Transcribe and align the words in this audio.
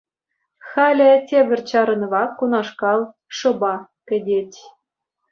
Халӗ 0.67 1.09
тепӗр 1.27 1.59
чарӑнӑва 1.69 2.23
кунашкал 2.37 3.01
шӑпа 3.37 3.75
кӗтет. 4.07 4.51